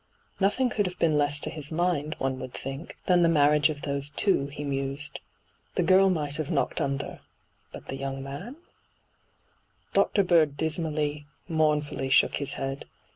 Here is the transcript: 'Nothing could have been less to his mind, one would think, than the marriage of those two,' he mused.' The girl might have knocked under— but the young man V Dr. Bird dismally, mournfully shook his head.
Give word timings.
'Nothing 0.39 0.69
could 0.71 0.87
have 0.87 0.97
been 0.97 1.15
less 1.15 1.39
to 1.41 1.51
his 1.51 1.71
mind, 1.71 2.15
one 2.17 2.39
would 2.39 2.55
think, 2.55 2.97
than 3.05 3.21
the 3.21 3.29
marriage 3.29 3.69
of 3.69 3.83
those 3.83 4.09
two,' 4.09 4.47
he 4.47 4.63
mused.' 4.63 5.19
The 5.75 5.83
girl 5.83 6.09
might 6.09 6.37
have 6.37 6.49
knocked 6.49 6.81
under— 6.81 7.19
but 7.71 7.85
the 7.85 7.97
young 7.97 8.23
man 8.23 8.53
V 8.55 8.59
Dr. 9.93 10.23
Bird 10.23 10.57
dismally, 10.57 11.27
mournfully 11.47 12.09
shook 12.09 12.37
his 12.37 12.53
head. 12.53 12.85